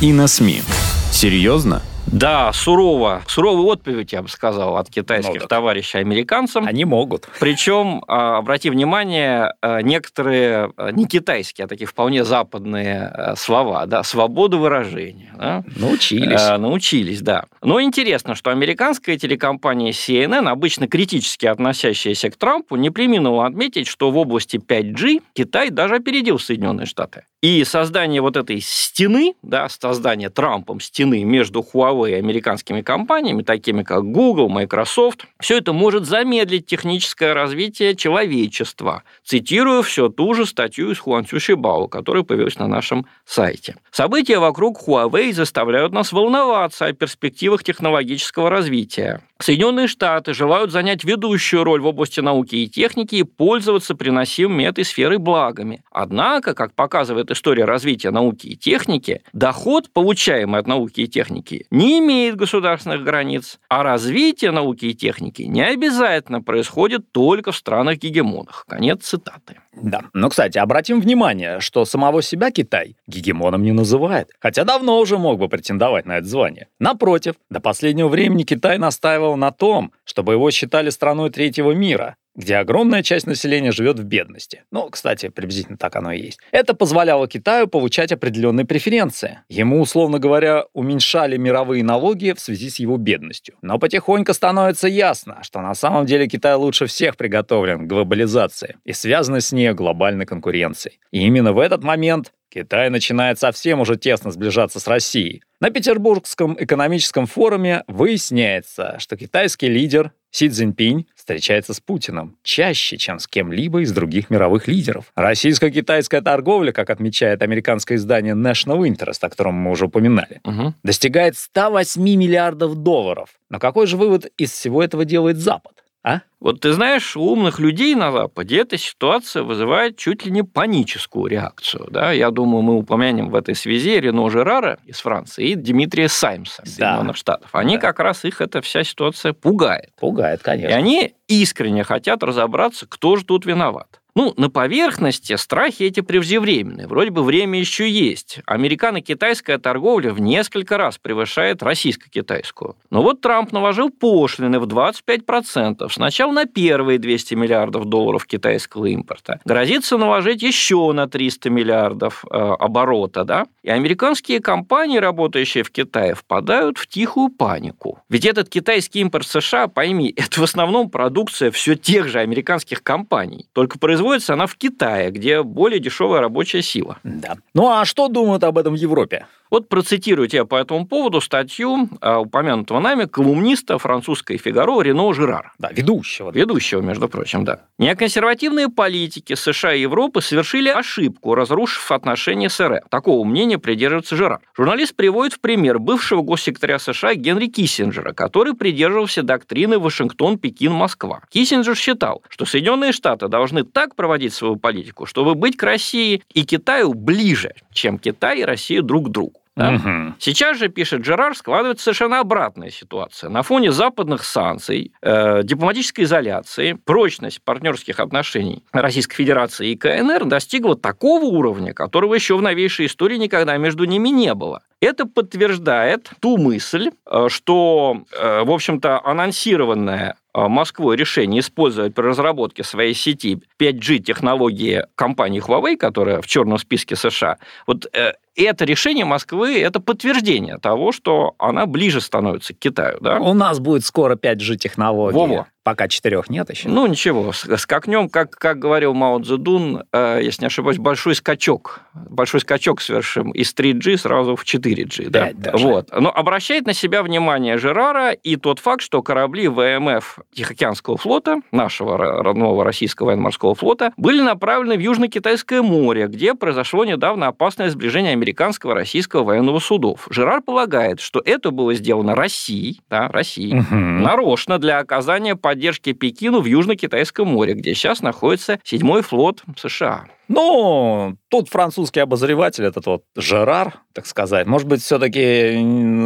И 0.00 0.12
на 0.12 0.28
СМИ. 0.28 0.62
Серьезно? 1.10 1.82
Да, 2.06 2.52
сурово. 2.52 3.22
Суровый 3.26 3.64
отповедь, 3.64 4.12
я 4.12 4.22
бы 4.22 4.28
сказал, 4.28 4.76
от 4.76 4.88
китайских 4.88 5.34
могут. 5.34 5.48
товарищей 5.48 5.98
американцам. 5.98 6.66
Они 6.66 6.84
могут. 6.84 7.28
Причем, 7.40 8.02
а, 8.06 8.38
обрати 8.38 8.70
внимание, 8.70 9.52
а, 9.60 9.80
некоторые 9.82 10.72
а, 10.76 10.90
не 10.92 11.06
китайские, 11.06 11.64
а 11.64 11.68
такие 11.68 11.86
вполне 11.86 12.24
западные 12.24 13.34
слова, 13.36 13.86
да, 13.86 14.02
свобода 14.02 14.56
выражения. 14.56 15.32
Да? 15.36 15.64
Научились. 15.76 16.40
А, 16.40 16.58
научились, 16.58 17.22
да. 17.22 17.46
Но 17.62 17.82
интересно, 17.82 18.34
что 18.34 18.50
американская 18.50 19.18
телекомпания 19.18 19.90
CNN, 19.90 20.48
обычно 20.48 20.88
критически 20.88 21.46
относящаяся 21.46 22.30
к 22.30 22.36
Трампу, 22.36 22.76
не 22.76 22.90
приминула 22.90 23.46
отметить, 23.46 23.88
что 23.88 24.10
в 24.10 24.16
области 24.16 24.56
5G 24.56 25.22
Китай 25.32 25.70
даже 25.70 25.96
опередил 25.96 26.38
Соединенные 26.38 26.86
Штаты. 26.86 27.24
И 27.46 27.62
создание 27.62 28.20
вот 28.20 28.36
этой 28.36 28.60
стены, 28.60 29.34
да, 29.42 29.68
создание 29.68 30.30
Трампом 30.30 30.80
стены 30.80 31.22
между 31.22 31.60
Huawei 31.60 32.10
и 32.10 32.14
американскими 32.14 32.82
компаниями, 32.82 33.44
такими 33.44 33.84
как 33.84 34.04
Google, 34.10 34.48
Microsoft, 34.48 35.26
все 35.38 35.58
это 35.58 35.72
может 35.72 36.06
замедлить 36.06 36.66
техническое 36.66 37.34
развитие 37.34 37.94
человечества. 37.94 39.04
Цитирую 39.22 39.84
все 39.84 40.08
ту 40.08 40.34
же 40.34 40.44
статью 40.44 40.90
из 40.90 40.98
Хуан 40.98 41.24
Цюшибао, 41.24 41.86
которая 41.86 42.24
появилась 42.24 42.58
на 42.58 42.66
нашем 42.66 43.06
сайте. 43.24 43.76
События 43.92 44.40
вокруг 44.40 44.82
Huawei 44.84 45.32
заставляют 45.32 45.92
нас 45.92 46.10
волноваться 46.10 46.86
о 46.86 46.92
перспективах 46.94 47.62
технологического 47.62 48.50
развития. 48.50 49.22
Соединенные 49.38 49.86
Штаты 49.86 50.32
желают 50.32 50.72
занять 50.72 51.04
ведущую 51.04 51.62
роль 51.62 51.80
в 51.80 51.86
области 51.86 52.20
науки 52.20 52.56
и 52.56 52.68
техники 52.68 53.16
и 53.16 53.22
пользоваться 53.22 53.94
приносимыми 53.94 54.64
этой 54.64 54.84
сферой 54.84 55.18
благами. 55.18 55.82
Однако, 55.92 56.54
как 56.54 56.72
показывает 56.74 57.30
история 57.30 57.66
развития 57.66 58.10
науки 58.10 58.46
и 58.46 58.56
техники, 58.56 59.22
доход, 59.34 59.90
получаемый 59.92 60.60
от 60.60 60.66
науки 60.66 61.02
и 61.02 61.06
техники, 61.06 61.66
не 61.70 61.98
имеет 61.98 62.36
государственных 62.36 63.04
границ, 63.04 63.58
а 63.68 63.82
развитие 63.82 64.52
науки 64.52 64.86
и 64.86 64.94
техники 64.94 65.42
не 65.42 65.62
обязательно 65.62 66.40
происходит 66.40 67.12
только 67.12 67.52
в 67.52 67.56
странах-гегемонах. 67.56 68.64
Конец 68.66 69.04
цитаты. 69.04 69.58
Да. 69.74 70.04
Но, 70.14 70.30
кстати, 70.30 70.56
обратим 70.56 71.00
внимание, 71.00 71.60
что 71.60 71.84
самого 71.84 72.22
себя 72.22 72.50
Китай 72.50 72.96
гегемоном 73.06 73.62
не 73.62 73.72
называет, 73.72 74.30
хотя 74.40 74.64
давно 74.64 74.98
уже 74.98 75.18
мог 75.18 75.38
бы 75.38 75.48
претендовать 75.48 76.06
на 76.06 76.18
это 76.18 76.26
звание. 76.26 76.68
Напротив, 76.78 77.34
до 77.50 77.60
последнего 77.60 78.08
времени 78.08 78.44
Китай 78.44 78.78
настаивал 78.78 79.25
на 79.34 79.50
том, 79.50 79.92
чтобы 80.04 80.34
его 80.34 80.50
считали 80.52 80.90
страной 80.90 81.30
третьего 81.30 81.72
мира, 81.72 82.16
где 82.36 82.56
огромная 82.56 83.02
часть 83.02 83.26
населения 83.26 83.72
живет 83.72 83.98
в 83.98 84.04
бедности. 84.04 84.62
Ну, 84.70 84.88
кстати, 84.90 85.28
приблизительно 85.28 85.78
так 85.78 85.96
оно 85.96 86.12
и 86.12 86.20
есть. 86.20 86.38
Это 86.52 86.74
позволяло 86.74 87.26
Китаю 87.26 87.66
получать 87.66 88.12
определенные 88.12 88.66
преференции. 88.66 89.40
Ему, 89.48 89.80
условно 89.80 90.18
говоря, 90.18 90.66
уменьшали 90.72 91.36
мировые 91.36 91.82
налоги 91.82 92.34
в 92.36 92.40
связи 92.40 92.70
с 92.70 92.78
его 92.78 92.98
бедностью. 92.98 93.56
Но 93.62 93.78
потихоньку 93.78 94.34
становится 94.34 94.86
ясно, 94.86 95.38
что 95.42 95.60
на 95.60 95.74
самом 95.74 96.06
деле 96.06 96.28
Китай 96.28 96.54
лучше 96.54 96.86
всех 96.86 97.16
приготовлен 97.16 97.86
к 97.86 97.88
глобализации 97.88 98.76
и 98.84 98.92
связан 98.92 99.40
с 99.40 99.52
ней 99.52 99.72
глобальной 99.72 100.26
конкуренцией. 100.26 101.00
И 101.10 101.26
именно 101.26 101.52
в 101.52 101.58
этот 101.58 101.82
момент 101.82 102.32
Китай 102.48 102.90
начинает 102.90 103.38
совсем 103.38 103.80
уже 103.80 103.96
тесно 103.96 104.30
сближаться 104.30 104.80
с 104.80 104.86
Россией. 104.86 105.42
На 105.60 105.70
Петербургском 105.70 106.56
экономическом 106.58 107.26
форуме 107.26 107.82
выясняется, 107.86 108.96
что 108.98 109.16
китайский 109.16 109.68
лидер 109.68 110.12
Си 110.30 110.48
Цзиньпинь 110.48 111.06
встречается 111.26 111.74
с 111.74 111.80
Путиным 111.80 112.36
чаще, 112.44 112.96
чем 112.96 113.18
с 113.18 113.26
кем-либо 113.26 113.80
из 113.80 113.90
других 113.90 114.30
мировых 114.30 114.68
лидеров. 114.68 115.06
Российско-китайская 115.16 116.20
торговля, 116.20 116.70
как 116.70 116.88
отмечает 116.88 117.42
американское 117.42 117.98
издание 117.98 118.34
National 118.34 118.86
Interest, 118.86 119.18
о 119.22 119.28
котором 119.28 119.54
мы 119.54 119.72
уже 119.72 119.86
упоминали, 119.86 120.40
угу. 120.44 120.72
достигает 120.84 121.36
108 121.36 122.00
миллиардов 122.00 122.76
долларов. 122.76 123.30
Но 123.50 123.58
какой 123.58 123.88
же 123.88 123.96
вывод 123.96 124.26
из 124.38 124.52
всего 124.52 124.84
этого 124.84 125.04
делает 125.04 125.38
Запад? 125.38 125.75
А? 126.06 126.20
Вот 126.38 126.60
ты 126.60 126.72
знаешь, 126.72 127.16
у 127.16 127.22
умных 127.32 127.58
людей 127.58 127.96
на 127.96 128.12
Западе 128.12 128.58
эта 128.58 128.78
ситуация 128.78 129.42
вызывает 129.42 129.96
чуть 129.96 130.24
ли 130.24 130.30
не 130.30 130.44
паническую 130.44 131.26
реакцию. 131.26 131.88
Да? 131.90 132.12
Я 132.12 132.30
думаю, 132.30 132.62
мы 132.62 132.76
упомянем 132.76 133.28
в 133.28 133.34
этой 133.34 133.56
связи 133.56 133.98
Рено 133.98 134.30
Жерара 134.30 134.78
из 134.84 135.00
Франции 135.00 135.48
и 135.48 135.54
Дмитрия 135.56 136.08
Саймса 136.08 136.62
из 136.62 136.76
да. 136.76 136.90
Соединенных 136.92 137.16
Штатов. 137.16 137.50
Они 137.52 137.74
да. 137.74 137.80
как 137.80 137.98
раз 137.98 138.24
их 138.24 138.40
эта 138.40 138.60
вся 138.60 138.84
ситуация 138.84 139.32
пугает. 139.32 139.90
Пугает, 139.98 140.42
конечно. 140.44 140.68
И 140.68 140.72
они 140.72 141.14
искренне 141.26 141.82
хотят 141.82 142.22
разобраться, 142.22 142.86
кто 142.88 143.16
же 143.16 143.24
тут 143.24 143.44
виноват. 143.44 144.00
Ну, 144.16 144.32
на 144.38 144.48
поверхности 144.48 145.36
страхи 145.36 145.82
эти 145.82 146.00
преждевременные. 146.00 146.86
Вроде 146.86 147.10
бы 147.10 147.22
время 147.22 147.60
еще 147.60 147.86
есть. 147.86 148.40
Американо-китайская 148.46 149.58
торговля 149.58 150.10
в 150.10 150.20
несколько 150.20 150.78
раз 150.78 150.96
превышает 150.96 151.62
российско-китайскую. 151.62 152.76
Но 152.88 153.02
вот 153.02 153.20
Трамп 153.20 153.52
наложил 153.52 153.90
пошлины 153.90 154.58
в 154.58 154.64
25%. 154.64 155.86
Сначала 155.90 156.32
на 156.32 156.46
первые 156.46 156.98
200 156.98 157.34
миллиардов 157.34 157.84
долларов 157.84 158.24
китайского 158.24 158.86
импорта. 158.86 159.38
Грозится 159.44 159.98
наложить 159.98 160.42
еще 160.42 160.90
на 160.92 161.06
300 161.06 161.50
миллиардов 161.50 162.24
э, 162.24 162.38
оборота. 162.38 163.24
Да? 163.24 163.44
И 163.66 163.70
американские 163.70 164.40
компании, 164.40 164.98
работающие 164.98 165.64
в 165.64 165.72
Китае, 165.72 166.14
впадают 166.14 166.78
в 166.78 166.86
тихую 166.86 167.30
панику. 167.30 167.98
Ведь 168.08 168.24
этот 168.24 168.48
китайский 168.48 169.00
импорт 169.00 169.26
США, 169.26 169.66
пойми, 169.66 170.14
это 170.16 170.40
в 170.40 170.44
основном 170.44 170.88
продукция 170.88 171.50
все 171.50 171.74
тех 171.74 172.06
же 172.06 172.20
американских 172.20 172.84
компаний. 172.84 173.48
Только 173.52 173.80
производится 173.80 174.34
она 174.34 174.46
в 174.46 174.54
Китае, 174.54 175.10
где 175.10 175.42
более 175.42 175.80
дешевая 175.80 176.20
рабочая 176.20 176.62
сила. 176.62 176.98
Да. 177.02 177.38
Ну 177.54 177.68
а 177.68 177.84
что 177.84 178.06
думают 178.06 178.44
об 178.44 178.56
этом 178.56 178.74
в 178.74 178.76
Европе? 178.76 179.26
Вот 179.50 179.68
процитирую 179.68 180.28
тебя 180.28 180.44
по 180.44 180.56
этому 180.56 180.86
поводу 180.86 181.20
статью 181.20 181.88
а, 182.00 182.20
упомянутого 182.20 182.80
нами 182.80 183.04
колумниста 183.04 183.78
французской 183.78 184.38
«Фигаро» 184.38 184.80
Рено 184.80 185.12
Жирар. 185.12 185.52
Да, 185.58 185.70
ведущего. 185.72 186.30
Ведущего, 186.32 186.80
между 186.80 187.08
прочим, 187.08 187.44
да. 187.44 187.60
Неоконсервативные 187.78 188.68
политики 188.68 189.34
США 189.34 189.74
и 189.74 189.82
Европы 189.82 190.20
совершили 190.20 190.68
ошибку, 190.68 191.34
разрушив 191.34 191.92
отношения 191.92 192.50
с 192.50 192.60
РФ. 192.60 192.88
Такого 192.90 193.24
мнения 193.24 193.58
придерживается 193.58 194.16
Жирар. 194.16 194.40
Журналист 194.56 194.96
приводит 194.96 195.34
в 195.34 195.40
пример 195.40 195.78
бывшего 195.78 196.22
госсекретаря 196.22 196.78
США 196.78 197.14
Генри 197.14 197.46
Киссинджера, 197.46 198.12
который 198.12 198.54
придерживался 198.54 199.22
доктрины 199.22 199.78
Вашингтон-Пекин-Москва. 199.78 201.20
Киссинджер 201.30 201.76
считал, 201.76 202.22
что 202.28 202.44
Соединенные 202.46 202.92
Штаты 202.92 203.28
должны 203.28 203.64
так 203.64 203.94
проводить 203.94 204.34
свою 204.34 204.56
политику, 204.56 205.06
чтобы 205.06 205.34
быть 205.34 205.56
к 205.56 205.62
России 205.62 206.22
и 206.32 206.44
Китаю 206.44 206.94
ближе, 206.94 207.52
чем 207.72 207.98
Китай 207.98 208.40
и 208.40 208.44
Россия 208.44 208.82
друг 208.82 209.08
к 209.08 209.10
другу. 209.10 209.40
Да? 209.56 209.72
Угу. 209.72 210.14
Сейчас 210.18 210.58
же, 210.58 210.68
пишет 210.68 211.00
Джерар, 211.00 211.34
складывается 211.34 211.84
совершенно 211.84 212.20
обратная 212.20 212.70
ситуация. 212.70 213.30
На 213.30 213.42
фоне 213.42 213.72
западных 213.72 214.22
санкций, 214.22 214.92
э, 215.00 215.42
дипломатической 215.44 216.04
изоляции, 216.04 216.74
прочность 216.74 217.42
партнерских 217.42 217.98
отношений 217.98 218.62
Российской 218.72 219.16
Федерации 219.16 219.70
и 219.70 219.76
КНР 219.76 220.26
достигла 220.26 220.76
такого 220.76 221.24
уровня, 221.24 221.72
которого 221.72 222.14
еще 222.14 222.36
в 222.36 222.42
новейшей 222.42 222.86
истории 222.86 223.16
никогда 223.16 223.56
между 223.56 223.84
ними 223.84 224.10
не 224.10 224.34
было. 224.34 224.62
Это 224.80 225.06
подтверждает 225.06 226.10
ту 226.20 226.36
мысль, 226.36 226.90
э, 227.10 227.28
что, 227.30 228.02
э, 228.12 228.44
в 228.44 228.50
общем-то, 228.50 229.00
анонсированная 229.02 230.16
а, 230.36 230.50
Москвой 230.50 230.96
решение 230.96 231.40
использовать 231.40 231.94
при 231.94 232.02
разработке 232.02 232.62
своей 232.62 232.92
сети 232.92 233.40
5G 233.58 234.00
технологии 234.00 234.84
компании 234.94 235.42
Huawei, 235.42 235.78
которая 235.78 236.20
в 236.20 236.26
черном 236.26 236.58
списке 236.58 236.94
США, 236.94 237.38
вот 237.66 237.86
э, 237.94 238.12
это 238.42 238.64
решение 238.64 239.04
Москвы– 239.04 239.60
это 239.62 239.80
подтверждение 239.80 240.58
того, 240.58 240.92
что 240.92 241.34
она 241.38 241.66
ближе 241.66 242.00
становится 242.00 242.54
к 242.54 242.58
Китаю. 242.58 242.98
Да? 243.00 243.18
У 243.18 243.34
нас 243.34 243.60
будет 243.60 243.84
скоро 243.84 244.16
5G-технологии. 244.16 245.14
Во-во. 245.14 245.46
Пока 245.66 245.88
четырех 245.88 246.30
нет 246.30 246.48
еще. 246.48 246.68
Ну, 246.68 246.86
ничего, 246.86 247.32
скакнем, 247.32 248.08
как, 248.08 248.30
как 248.30 248.60
говорил 248.60 248.94
Мао 248.94 249.18
Цзэдун, 249.18 249.82
э, 249.90 250.20
если 250.22 250.42
не 250.42 250.46
ошибаюсь, 250.46 250.78
большой 250.78 251.16
скачок. 251.16 251.80
Большой 251.92 252.38
скачок 252.38 252.80
совершим 252.80 253.32
из 253.32 253.52
3G 253.52 253.96
сразу 253.96 254.36
в 254.36 254.44
4G. 254.44 255.10
Да? 255.10 255.30
Даже. 255.34 255.66
Вот. 255.66 255.88
Но 255.90 256.12
обращает 256.12 256.66
на 256.66 256.72
себя 256.72 257.02
внимание 257.02 257.58
Жерара 257.58 258.12
и 258.12 258.36
тот 258.36 258.60
факт, 258.60 258.80
что 258.80 259.02
корабли 259.02 259.48
ВМФ 259.48 260.20
Тихоокеанского 260.32 260.96
флота, 260.98 261.40
нашего 261.50 261.98
родного 261.98 262.62
российского 262.62 263.08
военно-морского 263.08 263.56
флота, 263.56 263.92
были 263.96 264.20
направлены 264.20 264.76
в 264.76 264.80
Южно-Китайское 264.80 265.62
море, 265.62 266.06
где 266.06 266.34
произошло 266.34 266.84
недавно 266.84 267.26
опасное 267.26 267.70
сближение 267.70 268.14
американского 268.26 268.74
российского 268.74 269.22
военного 269.22 269.60
судов. 269.60 270.08
Жерар 270.10 270.42
полагает, 270.42 271.00
что 271.00 271.22
это 271.24 271.52
было 271.52 271.74
сделано 271.74 272.16
Россией, 272.16 272.80
да, 272.90 273.08
Россией, 273.08 273.60
угу. 273.60 273.74
нарочно 273.74 274.58
для 274.58 274.78
оказания 274.78 275.36
поддержки 275.36 275.92
Пекину 275.92 276.40
в 276.40 276.46
Южно-Китайском 276.46 277.28
море, 277.28 277.54
где 277.54 277.74
сейчас 277.74 278.02
находится 278.02 278.58
седьмой 278.64 279.02
флот 279.02 279.44
США. 279.56 280.06
Ну, 280.28 281.16
тут 281.28 281.48
французский 281.48 282.00
обозреватель, 282.00 282.64
этот 282.64 282.86
вот 282.86 283.04
Жерар, 283.16 283.80
так 283.92 284.06
сказать, 284.06 284.46
может 284.46 284.66
быть, 284.68 284.82
все-таки 284.82 285.60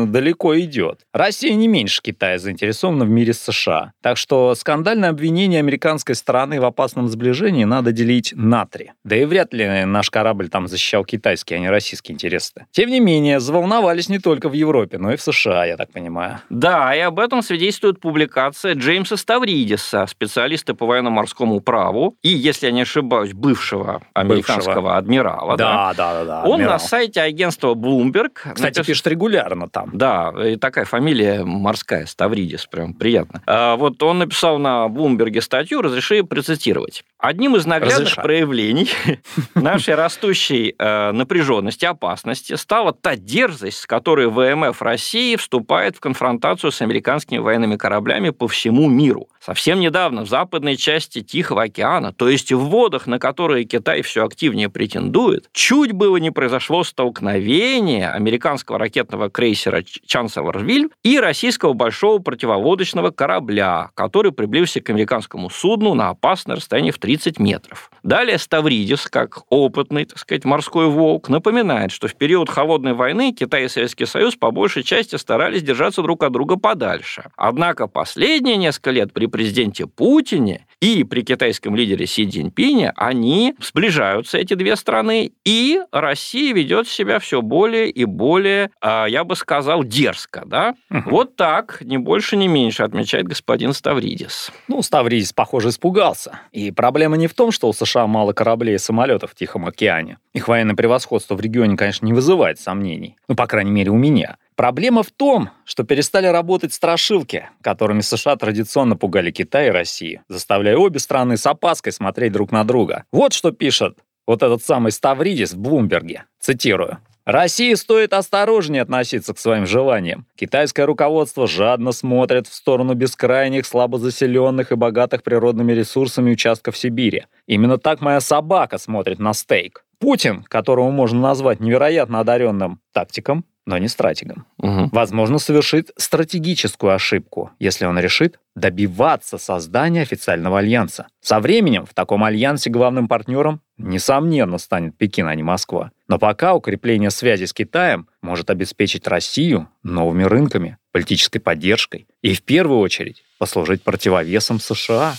далеко 0.07 0.59
идет. 0.61 1.01
Россия 1.13 1.55
не 1.55 1.69
меньше 1.69 2.03
Китая 2.03 2.39
заинтересована 2.39 3.05
в 3.05 3.09
мире 3.09 3.33
США. 3.33 3.93
Так 4.03 4.17
что 4.17 4.55
скандальное 4.55 5.11
обвинение 5.11 5.59
американской 5.59 6.15
стороны 6.15 6.61
в 6.61 6.65
опасном 6.65 7.09
сближении 7.09 7.65
надо 7.65 7.93
делить 7.93 8.33
на 8.37 8.67
три. 8.67 8.93
Да 9.05 9.17
и 9.17 9.25
вряд 9.25 9.53
ли 9.55 9.85
наш 9.85 10.11
корабль 10.11 10.49
там 10.49 10.69
защищал 10.69 11.05
китайские, 11.05 11.59
а 11.59 11.61
не 11.61 11.71
российские 11.71 12.15
интересы. 12.15 12.67
Тем 12.71 12.91
не 12.91 13.01
менее, 13.01 13.41
заволновались 13.41 14.09
не 14.09 14.19
только 14.19 14.49
в 14.49 14.53
Европе, 14.53 14.99
но 14.99 15.13
и 15.13 15.17
в 15.17 15.23
США, 15.23 15.65
я 15.65 15.77
так 15.77 15.93
понимаю. 15.93 16.41
Да, 16.51 16.95
и 16.95 17.01
об 17.01 17.19
этом 17.19 17.43
свидетельствует 17.43 18.01
публикация 18.01 18.75
Джеймса 18.75 19.17
Ставридиса, 19.17 20.07
специалиста 20.07 20.75
по 20.75 20.87
военно-морскому 20.87 21.61
праву, 21.61 22.17
и, 22.23 22.29
если 22.29 22.67
я 22.67 22.73
не 22.73 22.83
ошибаюсь, 22.83 23.33
бывшего 23.33 24.03
американского 24.15 24.75
Бывшего. 24.75 24.97
адмирала. 24.97 25.57
Да, 25.57 25.93
да, 25.97 26.13
да. 26.13 26.25
да, 26.25 26.43
Он 26.45 26.55
адмирал. 26.55 26.73
на 26.75 26.79
сайте 26.79 27.21
агентства 27.21 27.75
Bloomberg... 27.75 28.31
Кстати, 28.55 28.79
напис... 28.79 28.87
пишет 28.87 29.07
регулярно 29.07 29.69
там. 29.69 29.91
Да, 29.93 30.33
и 30.45 30.57
такая 30.57 30.85
фамилия 30.85 31.45
морская, 31.45 32.07
Ставридис, 32.07 32.67
прям 32.67 32.95
приятно. 32.95 33.43
А, 33.47 33.77
вот 33.77 34.03
он 34.03 34.19
написал 34.19 34.59
на 34.59 34.87
Bloomberg 34.87 35.41
статью, 35.41 35.83
разреши 35.83 36.23
процитировать. 36.25 37.05
Одним 37.21 37.55
из 37.57 37.67
наглядных 37.67 37.99
Разреша. 37.99 38.23
проявлений 38.23 38.89
нашей 39.55 39.95
растущей 39.95 40.75
э, 40.79 41.13
напряженности, 41.13 41.85
опасности 41.85 42.55
стала 42.55 42.95
та 42.95 43.15
дерзость, 43.17 43.81
с 43.81 43.87
которой 43.87 44.29
ВМФ 44.29 44.81
России 44.81 45.37
вступает 45.37 45.97
в 45.97 46.01
конфронтацию 46.01 46.73
с 46.73 46.81
американскими 46.81 47.37
военными 47.37 47.77
кораблями 47.77 48.31
по 48.31 48.49
всему 48.49 48.89
миру. 48.89 49.29
Совсем 49.39 49.81
недавно 49.81 50.23
в 50.23 50.29
западной 50.29 50.77
части 50.77 51.21
Тихого 51.21 51.65
океана, 51.65 52.13
то 52.13 52.29
есть 52.29 52.53
в 52.53 52.59
водах, 52.59 53.07
на 53.07 53.19
которые 53.19 53.65
Китай 53.65 54.01
все 54.01 54.25
активнее 54.25 54.71
претендует, 54.71 55.51
чуть 55.53 55.93
было 55.93 56.17
не 56.17 56.31
произошло 56.31 56.85
столкновение 56.85 58.11
американского 58.11 58.79
ракетного 58.79 59.29
крейсера 59.29 59.83
Чансоварвиль 60.07 60.89
и 61.03 61.21
российского 61.21 61.75
большого 61.75 62.19
противоводочного 62.19 63.11
корабля, 63.11 63.91
который 63.95 64.33
приблизился 64.33 64.81
к 64.81 64.89
американскому 64.89 65.51
судну 65.51 65.93
на 65.93 66.09
опасное 66.09 66.57
расстояние 66.57 66.93
в 66.93 66.99
30 67.11 67.41
метров. 67.41 67.91
Далее 68.05 68.39
Ставридис, 68.39 69.07
как 69.07 69.41
опытный, 69.51 70.05
так 70.05 70.17
сказать, 70.19 70.45
морской 70.45 70.87
волк, 70.87 71.29
напоминает, 71.29 71.91
что 71.91 72.07
в 72.07 72.15
период 72.15 72.49
холодной 72.49 72.93
войны 72.93 73.33
Китай 73.33 73.65
и 73.65 73.69
Советский 73.69 74.07
Союз 74.07 74.37
по 74.37 74.53
большей 74.53 74.85
части 74.85 75.17
старались 75.17 75.65
держаться 75.65 76.03
друг 76.03 76.23
от 76.23 76.31
друга 76.31 76.57
подальше. 76.57 77.31
Однако 77.37 77.89
последние 77.89 78.57
несколько 78.57 78.93
лет 78.93 79.13
при 79.13 79.27
президенте 79.27 79.87
Путине 79.87 80.67
и 80.81 81.05
при 81.05 81.23
китайском 81.23 81.77
лидере 81.77 82.07
Си 82.07 82.29
Цзиньпине 82.29 82.93
они 82.97 83.55
сближаются, 83.61 84.39
эти 84.39 84.55
две 84.55 84.77
страны, 84.77 85.33
и 85.45 85.81
Россия 85.93 86.55
ведет 86.55 86.89
себя 86.89 87.19
все 87.19 87.43
более 87.43 87.91
и 87.91 88.05
более, 88.05 88.71
а, 88.81 89.07
я 89.07 89.25
бы 89.25 89.37
сказал, 89.37 89.85
дерзко. 89.85 90.43
Да? 90.47 90.75
Угу. 90.91 91.11
Вот 91.11 91.37
так, 91.37 91.83
не 91.83 91.99
больше, 91.99 92.37
не 92.37 92.49
меньше, 92.49 92.83
отмечает 92.83 93.27
господин 93.27 93.73
Ставридис. 93.73 94.51
Ну, 94.69 94.83
Ставридис, 94.83 95.33
похоже, 95.33 95.69
испугался. 95.69 96.41
И 96.53 96.71
проблема 96.71 97.17
не 97.17 97.27
в 97.27 97.35
том, 97.35 97.53
что 97.53 97.69
у 97.69 97.73
США 97.73 98.07
мало 98.07 98.33
кораблей 98.33 98.77
и 98.77 98.79
самолетов 98.79 99.33
в 99.33 99.35
Тихом 99.35 99.67
океане. 99.67 100.19
Их 100.33 100.49
военное 100.49 100.77
превосходство 100.77 101.35
в 101.35 101.41
регионе, 101.41 101.77
конечно, 101.77 102.07
не 102.07 102.13
вызывает 102.13 102.59
сомнений. 102.59 103.17
Ну, 103.29 103.35
по 103.35 103.47
крайней 103.47 103.71
мере, 103.71 103.91
у 103.91 103.97
меня. 103.97 104.37
Проблема 104.61 105.03
в 105.03 105.11
том, 105.11 105.49
что 105.65 105.85
перестали 105.85 106.27
работать 106.27 106.75
страшилки, 106.75 107.49
которыми 107.63 108.03
США 108.03 108.37
традиционно 108.37 108.95
пугали 108.95 109.31
Китай 109.31 109.69
и 109.69 109.71
Россию, 109.71 110.21
заставляя 110.29 110.77
обе 110.77 110.99
страны 110.99 111.39
с 111.39 111.47
опаской 111.47 111.93
смотреть 111.93 112.33
друг 112.33 112.53
на 112.53 112.63
друга. 112.65 113.05
Вот 113.11 113.33
что 113.33 113.53
пишет 113.53 113.97
вот 114.27 114.43
этот 114.43 114.63
самый 114.63 114.93
Ставридис 114.93 115.55
в 115.55 115.59
Блумберге. 115.59 116.25
Цитирую. 116.41 116.99
России 117.25 117.73
стоит 117.73 118.13
осторожнее 118.13 118.83
относиться 118.83 119.33
к 119.33 119.39
своим 119.39 119.65
желаниям. 119.65 120.27
Китайское 120.37 120.85
руководство 120.85 121.47
жадно 121.47 121.93
смотрит 121.93 122.47
в 122.47 122.53
сторону 122.53 122.93
бескрайних, 122.93 123.65
слабозаселенных 123.65 124.73
и 124.73 124.75
богатых 124.75 125.23
природными 125.23 125.73
ресурсами 125.73 126.33
участков 126.33 126.77
Сибири. 126.77 127.25
Именно 127.47 127.79
так 127.79 128.03
моя 128.03 128.21
собака 128.21 128.77
смотрит 128.77 129.21
на 129.21 129.33
стейк. 129.33 129.87
Путин, 130.01 130.43
которого 130.43 130.91
можно 130.91 131.19
назвать 131.19 131.61
невероятно 131.61 132.21
одаренным 132.21 132.81
тактиком, 132.93 133.45
но 133.67 133.79
не 133.79 133.89
стратегом. 133.89 134.47
Угу. 134.59 134.91
Возможно, 134.93 135.39
совершит 135.39 135.91
стратегическую 135.97 136.95
ошибку, 136.95 137.51
если 137.59 137.85
он 137.85 137.99
решит 137.99 138.39
добиваться 138.57 139.39
создания 139.39 140.03
официального 140.03 140.59
альянса. 140.59 141.07
Со 141.21 141.41
временем 141.41 141.87
в 141.87 141.95
таком 141.95 142.25
альянсе 142.25 142.71
главным 142.71 143.07
партнером, 143.07 143.61
несомненно, 143.79 144.59
станет 144.59 144.97
Пекин, 144.97 145.29
а 145.29 145.35
не 145.35 145.43
Москва. 145.43 145.93
Но 146.09 146.19
пока 146.19 146.55
укрепление 146.55 147.11
связи 147.11 147.45
с 147.45 147.53
Китаем 147.53 148.09
может 148.23 148.51
обеспечить 148.51 149.07
Россию 149.07 149.69
новыми 149.83 150.25
рынками, 150.25 150.79
политической 150.93 151.39
поддержкой 151.39 152.07
и, 152.23 152.35
в 152.35 152.43
первую 152.43 152.81
очередь, 152.81 153.23
послужить 153.39 153.83
противовесом 153.83 154.59
США. 154.59 155.15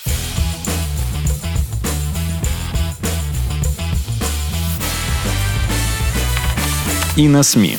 И 7.18 7.28
на 7.28 7.44
СМИ. 7.44 7.78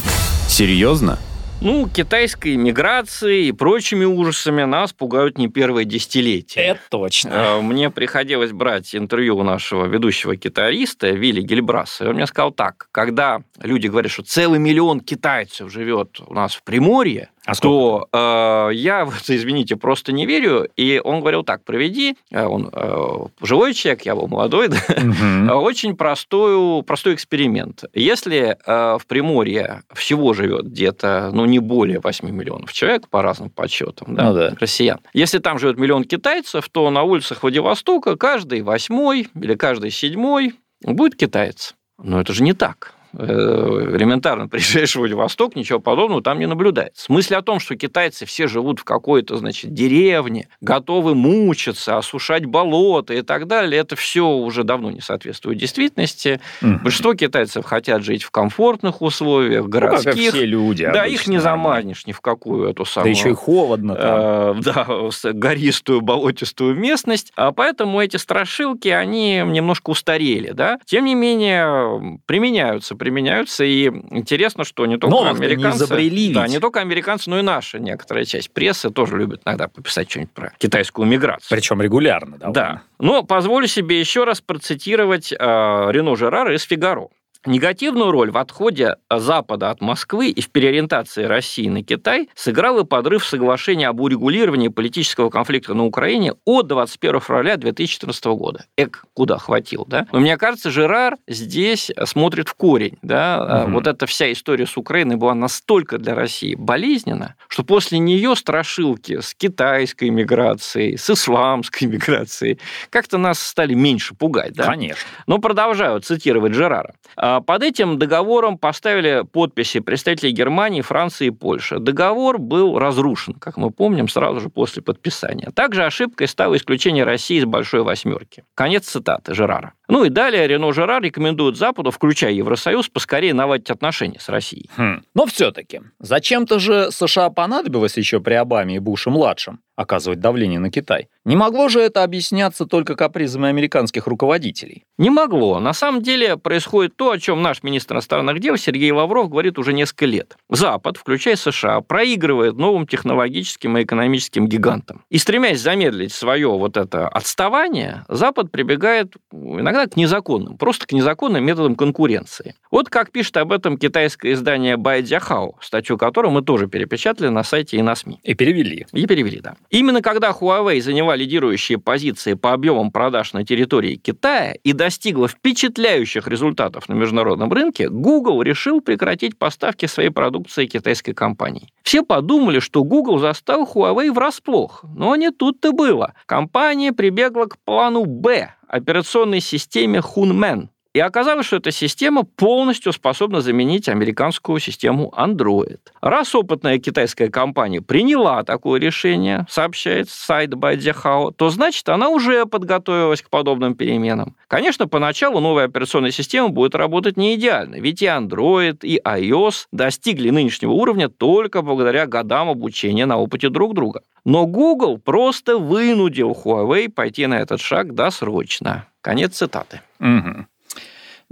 Серьезно? 0.52 1.18
Ну, 1.62 1.88
китайской 1.88 2.56
миграцией 2.56 3.48
и 3.48 3.52
прочими 3.52 4.04
ужасами 4.04 4.64
нас 4.64 4.92
пугают 4.92 5.38
не 5.38 5.48
первое 5.48 5.84
десятилетие. 5.84 6.62
Это 6.62 6.80
точно. 6.90 7.30
А, 7.32 7.62
мне 7.62 7.88
приходилось 7.88 8.52
брать 8.52 8.94
интервью 8.94 9.38
у 9.38 9.42
нашего 9.44 9.86
ведущего 9.86 10.36
китариста 10.36 11.08
Вилли 11.08 11.40
Гельбраса. 11.40 12.04
И 12.04 12.08
он 12.08 12.16
мне 12.16 12.26
сказал 12.26 12.52
так, 12.52 12.88
когда 12.92 13.40
люди 13.62 13.86
говорят, 13.86 14.12
что 14.12 14.24
целый 14.24 14.58
миллион 14.58 15.00
китайцев 15.00 15.72
живет 15.72 16.20
у 16.26 16.34
нас 16.34 16.54
в 16.54 16.62
Приморье, 16.64 17.30
а 17.44 17.54
то 17.54 18.08
э, 18.12 18.74
я, 18.74 19.08
извините, 19.26 19.76
просто 19.76 20.12
не 20.12 20.26
верю. 20.26 20.68
И 20.76 21.00
он 21.02 21.20
говорил 21.20 21.42
так, 21.42 21.64
проведи, 21.64 22.16
э, 22.30 22.44
он 22.44 22.70
э, 22.72 23.16
живой 23.40 23.74
человек, 23.74 24.02
я 24.02 24.14
был 24.14 24.28
молодой, 24.28 24.68
да, 24.68 24.78
угу. 24.88 25.64
очень 25.64 25.96
простой, 25.96 26.82
простой 26.84 27.14
эксперимент. 27.14 27.84
Если 27.94 28.56
э, 28.64 28.98
в 28.98 29.06
Приморье 29.06 29.82
всего 29.92 30.34
живет 30.34 30.66
где-то, 30.66 31.30
ну, 31.32 31.44
не 31.46 31.58
более 31.58 32.00
8 32.00 32.30
миллионов 32.30 32.72
человек, 32.72 33.08
по 33.08 33.22
разным 33.22 33.50
подсчетам, 33.50 34.14
да, 34.14 34.28
ну, 34.28 34.34
да. 34.34 34.54
россиян, 34.60 35.00
если 35.12 35.38
там 35.38 35.58
живет 35.58 35.78
миллион 35.78 36.04
китайцев, 36.04 36.68
то 36.68 36.90
на 36.90 37.02
улицах 37.02 37.42
Владивостока 37.42 38.16
каждый 38.16 38.62
восьмой 38.62 39.28
или 39.34 39.54
каждый 39.54 39.90
седьмой 39.90 40.54
будет 40.82 41.16
китаец. 41.16 41.74
Но 41.98 42.20
это 42.20 42.32
же 42.32 42.42
не 42.42 42.52
так. 42.52 42.94
Э, 43.18 43.96
элементарно 43.96 44.48
приезжаешь 44.48 44.94
в 44.94 44.98
Владивосток, 44.98 45.54
ничего 45.56 45.80
подобного 45.80 46.22
там 46.22 46.38
не 46.38 46.46
наблюдается. 46.46 47.12
Мысль 47.12 47.34
о 47.34 47.42
том, 47.42 47.60
что 47.60 47.76
китайцы 47.76 48.24
все 48.24 48.46
живут 48.46 48.80
в 48.80 48.84
какой-то, 48.84 49.36
значит, 49.36 49.74
деревне, 49.74 50.48
готовы 50.60 51.14
мучиться, 51.14 51.98
осушать 51.98 52.46
болота 52.46 53.14
и 53.14 53.22
так 53.22 53.46
далее, 53.46 53.80
это 53.80 53.96
все 53.96 54.26
уже 54.26 54.64
давно 54.64 54.90
не 54.90 55.00
соответствует 55.00 55.58
действительности. 55.58 56.40
Угу. 56.62 56.80
Большинство 56.84 57.14
китайцев 57.14 57.64
хотят 57.64 58.02
жить 58.02 58.22
в 58.22 58.30
комфортных 58.30 59.02
условиях, 59.02 59.66
городских. 59.66 60.14
Ну, 60.14 60.22
как 60.22 60.34
все 60.34 60.46
люди. 60.46 60.90
Да, 60.92 61.06
их 61.06 61.26
не 61.26 61.38
заманишь 61.38 62.06
ни 62.06 62.12
в 62.12 62.20
какую 62.20 62.68
эту 62.70 62.84
самую... 62.84 63.12
Да 63.12 63.18
еще 63.18 63.30
и 63.30 63.34
холодно 63.34 63.94
там. 63.94 64.58
Э, 64.58 64.62
да, 64.62 65.32
гористую, 65.32 66.00
болотистую 66.00 66.76
местность. 66.76 67.32
А 67.36 67.52
поэтому 67.52 68.00
эти 68.00 68.16
страшилки, 68.16 68.88
они 68.88 69.42
немножко 69.44 69.90
устарели, 69.90 70.52
да. 70.52 70.78
Тем 70.86 71.04
не 71.04 71.14
менее, 71.14 72.18
применяются 72.26 72.94
применяются, 73.02 73.64
и 73.64 73.88
интересно, 74.10 74.62
что 74.62 74.86
не 74.86 74.96
только 74.96 75.16
Новых-то 75.16 75.40
не 75.40 75.46
американцы... 75.46 75.78
изобрели 75.78 76.26
ведь. 76.28 76.34
Да, 76.34 76.46
не 76.46 76.60
только 76.60 76.78
американцы, 76.78 77.28
но 77.28 77.40
и 77.40 77.42
наша 77.42 77.80
некоторая 77.80 78.24
часть 78.24 78.52
прессы 78.52 78.90
тоже 78.90 79.18
любит 79.18 79.40
иногда 79.44 79.66
пописать 79.66 80.08
что-нибудь 80.08 80.30
про 80.32 80.52
китайскую 80.58 81.08
миграцию. 81.08 81.48
Причем 81.50 81.82
регулярно. 81.82 82.38
довольно. 82.38 82.54
Да. 82.54 82.82
Но 83.00 83.24
позволю 83.24 83.66
себе 83.66 83.98
еще 83.98 84.22
раз 84.22 84.40
процитировать 84.40 85.32
э, 85.32 85.36
Рено 85.36 86.14
Жерара 86.14 86.54
из 86.54 86.62
«Фигаро». 86.62 87.08
Негативную 87.44 88.12
роль 88.12 88.30
в 88.30 88.38
отходе 88.38 88.96
Запада 89.10 89.70
от 89.70 89.80
Москвы 89.80 90.28
и 90.28 90.40
в 90.40 90.50
переориентации 90.50 91.24
России 91.24 91.68
на 91.68 91.82
Китай 91.82 92.28
сыграл 92.36 92.78
и 92.78 92.84
подрыв 92.84 93.26
соглашения 93.26 93.88
об 93.88 94.00
урегулировании 94.00 94.68
политического 94.68 95.28
конфликта 95.28 95.74
на 95.74 95.84
Украине 95.84 96.34
от 96.44 96.68
21 96.68 97.20
февраля 97.20 97.56
2014 97.56 98.24
года. 98.26 98.64
Эк, 98.76 99.04
куда 99.14 99.38
хватил, 99.38 99.84
да? 99.88 100.06
Но 100.12 100.20
мне 100.20 100.36
кажется, 100.36 100.70
Жерар 100.70 101.16
здесь 101.26 101.90
смотрит 102.04 102.48
в 102.48 102.54
корень, 102.54 102.98
да? 103.02 103.64
Мгм. 103.64 103.74
Вот 103.74 103.86
эта 103.88 104.06
вся 104.06 104.30
история 104.30 104.66
с 104.66 104.76
Украиной 104.76 105.16
была 105.16 105.34
настолько 105.34 105.98
для 105.98 106.14
России 106.14 106.54
болезненна, 106.54 107.34
что 107.48 107.64
после 107.64 107.98
нее 107.98 108.36
страшилки 108.36 109.20
с 109.20 109.34
китайской 109.34 110.10
миграцией, 110.10 110.96
с 110.96 111.10
исламской 111.10 111.88
миграцией 111.88 112.60
как-то 112.90 113.18
нас 113.18 113.40
стали 113.40 113.74
меньше 113.74 114.14
пугать, 114.14 114.52
да? 114.52 114.66
Конечно. 114.66 115.02
Но 115.26 115.38
продолжаю 115.38 116.00
цитировать 116.00 116.54
Жерара. 116.54 116.94
А, 117.32 117.40
Под 117.40 117.62
этим 117.62 117.98
договором 117.98 118.58
поставили 118.58 119.24
подписи 119.30 119.80
представители 119.80 120.30
Германии, 120.30 120.82
Франции 120.82 121.28
и 121.28 121.30
Польши. 121.30 121.78
Договор 121.78 122.38
был 122.38 122.78
разрушен, 122.78 123.34
как 123.34 123.56
мы 123.56 123.70
помним, 123.70 124.08
сразу 124.08 124.40
же 124.40 124.50
после 124.50 124.82
подписания. 124.82 125.50
Также 125.54 125.84
ошибкой 125.84 126.28
стало 126.28 126.56
исключение 126.56 127.04
России 127.04 127.38
из 127.38 127.44
Большой 127.44 127.82
Восьмерки. 127.82 128.44
Конец 128.54 128.86
цитаты 128.86 129.34
Жерара. 129.34 129.72
Ну 129.88 130.04
и 130.04 130.08
далее 130.08 130.46
Рено 130.46 130.72
Жерар 130.72 131.02
рекомендует 131.02 131.56
Западу, 131.56 131.90
включая 131.90 132.32
Евросоюз, 132.32 132.88
поскорее 132.88 133.34
наладить 133.34 133.70
отношения 133.70 134.20
с 134.20 134.28
Россией. 134.28 134.70
Хм. 134.76 135.02
Но 135.14 135.26
все-таки, 135.26 135.82
зачем-то 135.98 136.58
же 136.58 136.90
США 136.90 137.30
понадобилось 137.30 137.96
еще 137.96 138.20
при 138.20 138.34
Обаме 138.34 138.76
и 138.76 138.78
Буше-младшем 138.78 139.60
оказывать 139.76 140.20
давление 140.20 140.60
на 140.60 140.70
Китай? 140.70 141.08
Не 141.24 141.36
могло 141.36 141.68
же 141.68 141.80
это 141.80 142.02
объясняться 142.02 142.66
только 142.66 142.96
капризами 142.96 143.48
американских 143.48 144.08
руководителей? 144.08 144.82
Не 144.98 145.08
могло. 145.08 145.60
На 145.60 145.72
самом 145.72 146.02
деле 146.02 146.36
происходит 146.36 146.96
то, 146.96 147.12
о 147.12 147.18
чем 147.18 147.42
наш 147.42 147.62
министр 147.62 147.94
иностранных 147.94 148.40
дел 148.40 148.56
Сергей 148.56 148.90
Лавров 148.90 149.28
говорит 149.28 149.56
уже 149.56 149.72
несколько 149.72 150.06
лет. 150.06 150.36
Запад, 150.48 150.96
включая 150.96 151.36
США, 151.36 151.80
проигрывает 151.80 152.56
новым 152.56 152.88
технологическим 152.88 153.78
и 153.78 153.84
экономическим 153.84 154.48
гигантам. 154.48 155.04
И 155.10 155.18
стремясь 155.18 155.60
замедлить 155.60 156.12
свое 156.12 156.48
вот 156.48 156.76
это 156.76 157.08
отставание, 157.08 158.04
Запад 158.08 158.50
прибегает 158.50 159.14
иногда 159.30 159.86
к 159.86 159.96
незаконным, 159.96 160.56
просто 160.56 160.88
к 160.88 160.92
незаконным 160.92 161.44
методам 161.44 161.76
конкуренции. 161.76 162.56
Вот 162.72 162.88
как 162.88 163.12
пишет 163.12 163.36
об 163.36 163.52
этом 163.52 163.76
китайское 163.76 164.32
издание 164.32 164.76
Байдзяхао, 164.76 165.54
статью 165.60 165.98
которого 165.98 166.32
мы 166.32 166.42
тоже 166.42 166.66
перепечатали 166.66 167.28
на 167.28 167.44
сайте 167.44 167.76
и 167.76 167.82
на 167.82 167.94
СМИ. 167.94 168.18
И 168.24 168.34
перевели. 168.34 168.86
И 168.92 169.06
перевели, 169.06 169.40
да. 169.40 169.54
Именно 169.70 170.02
когда 170.02 170.30
Huawei 170.30 170.80
заняла 171.12 171.16
лидирующие 171.16 171.78
позиции 171.78 172.34
по 172.34 172.52
объемам 172.52 172.90
продаж 172.90 173.32
на 173.32 173.44
территории 173.44 173.96
Китая 173.96 174.54
и 174.64 174.72
достигла 174.72 175.28
впечатляющих 175.28 176.28
результатов 176.28 176.88
на 176.88 176.94
международном 176.94 177.52
рынке, 177.52 177.88
Google 177.88 178.42
решил 178.42 178.80
прекратить 178.80 179.38
поставки 179.38 179.86
своей 179.86 180.10
продукции 180.10 180.66
китайской 180.66 181.12
компании. 181.12 181.68
Все 181.82 182.02
подумали, 182.02 182.60
что 182.60 182.84
Google 182.84 183.18
застал 183.18 183.64
Huawei 183.64 184.12
врасплох, 184.12 184.84
но 184.96 185.16
не 185.16 185.30
тут-то 185.30 185.72
было. 185.72 186.14
Компания 186.26 186.92
прибегла 186.92 187.46
к 187.46 187.58
плану 187.64 188.04
«Б» 188.04 188.54
операционной 188.68 189.40
системе 189.40 190.00
Hunman, 190.00 190.68
и 190.94 191.00
оказалось, 191.00 191.46
что 191.46 191.56
эта 191.56 191.70
система 191.70 192.24
полностью 192.24 192.92
способна 192.92 193.40
заменить 193.40 193.88
американскую 193.88 194.60
систему 194.60 195.12
Android. 195.16 195.80
Раз 196.00 196.34
опытная 196.34 196.78
китайская 196.78 197.30
компания 197.30 197.80
приняла 197.80 198.42
такое 198.44 198.78
решение, 198.78 199.46
сообщает 199.48 200.10
сайт 200.10 200.54
Байдзяхао, 200.54 201.30
то 201.30 201.48
значит 201.48 201.88
она 201.88 202.08
уже 202.08 202.44
подготовилась 202.46 203.22
к 203.22 203.30
подобным 203.30 203.74
переменам. 203.74 204.36
Конечно, 204.48 204.86
поначалу 204.86 205.40
новая 205.40 205.64
операционная 205.64 206.10
система 206.10 206.48
будет 206.48 206.74
работать 206.74 207.16
не 207.16 207.36
идеально, 207.36 207.76
ведь 207.76 208.02
и 208.02 208.06
Android, 208.06 208.78
и 208.82 209.00
iOS 209.02 209.66
достигли 209.72 210.30
нынешнего 210.30 210.72
уровня 210.72 211.08
только 211.08 211.62
благодаря 211.62 212.06
годам 212.06 212.50
обучения 212.50 213.06
на 213.06 213.16
опыте 213.16 213.48
друг 213.48 213.74
друга. 213.74 214.02
Но 214.24 214.46
Google 214.46 214.98
просто 214.98 215.58
вынудил 215.58 216.32
Huawei 216.32 216.88
пойти 216.88 217.26
на 217.26 217.40
этот 217.40 217.60
шаг 217.60 217.94
досрочно. 217.94 218.86
Конец 219.00 219.36
цитаты. 219.36 219.80
Мгм. 219.98 220.46